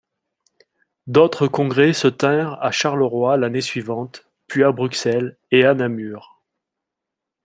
D'autres 1.05 1.47
Congrès 1.47 1.93
se 1.93 2.07
tinrent 2.07 2.57
à 2.63 2.71
Charleroi 2.71 3.37
l'année 3.37 3.61
suivante, 3.61 4.25
puis 4.47 4.63
à 4.63 4.71
Bruxelles 4.71 5.37
et 5.51 5.63
à 5.63 5.75
Namur. 5.75 6.41